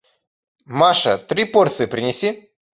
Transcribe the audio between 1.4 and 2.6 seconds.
порции принеси.